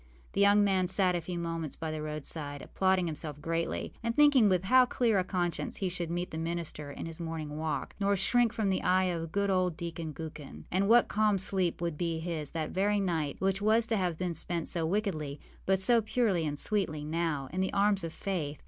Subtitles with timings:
[0.33, 4.49] The young man sat a few moments by the roadside, applauding himself greatly, and thinking
[4.49, 8.15] with how clear a conscience he should meet the minister in his morning walk, nor
[8.15, 10.63] shrink from the eye of good old Deacon Gookin.
[10.71, 14.33] And what calm sleep would be his that very night, which was to have been
[14.33, 18.57] spent so wickedly, but so purely and sweetly now, in the arms of Faith!